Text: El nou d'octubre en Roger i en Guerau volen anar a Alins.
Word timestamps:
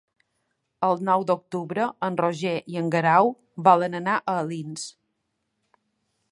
El 0.87 1.03
nou 1.09 1.25
d'octubre 1.31 1.85
en 2.07 2.17
Roger 2.23 2.55
i 2.75 2.81
en 2.83 2.89
Guerau 2.97 3.31
volen 3.71 4.01
anar 4.03 4.19
a 4.33 4.37
Alins. 4.47 4.91